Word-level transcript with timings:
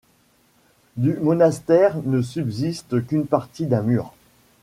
Du 0.97 1.13
monastère 1.19 1.95
ne 2.03 2.23
subsiste 2.23 3.05
qu'une 3.05 3.27
partie 3.27 3.67
d'un 3.67 3.83
mur. 3.83 4.15